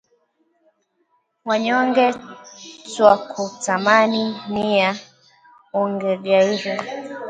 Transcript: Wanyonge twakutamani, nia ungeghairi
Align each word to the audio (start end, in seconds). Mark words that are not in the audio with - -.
Wanyonge 1.47 2.05
twakutamani, 2.93 4.21
nia 4.53 4.89
ungeghairi 5.79 6.71